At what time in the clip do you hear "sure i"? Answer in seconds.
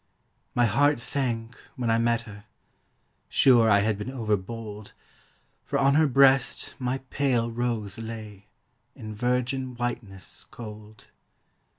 3.29-3.81